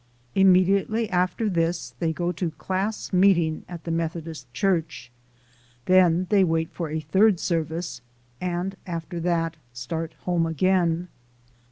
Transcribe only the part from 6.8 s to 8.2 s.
a third service,